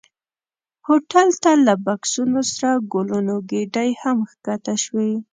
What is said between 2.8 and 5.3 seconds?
ګلونو ګېدۍ هم ښکته شوې.